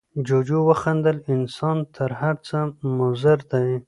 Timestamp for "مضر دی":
2.97-3.71